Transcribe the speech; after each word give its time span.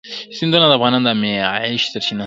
سیندونه 0.37 0.65
د 0.67 0.73
افغانانو 0.77 1.05
د 1.07 1.09
معیشت 1.21 1.87
سرچینه 1.93 2.17
ده. 2.17 2.19